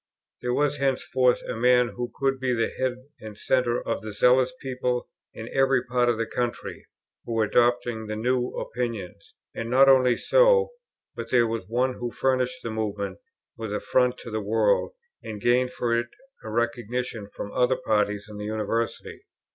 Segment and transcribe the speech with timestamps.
[0.41, 4.51] There was henceforth a man who could be the head and centre of the zealous
[4.59, 6.87] people in every part of the country,
[7.23, 10.69] who were adopting the new opinions; and not only so,
[11.15, 13.19] but there was one who furnished the Movement
[13.55, 16.07] with a front to the world, and gained for it
[16.43, 19.21] a recognition from other parties in the University.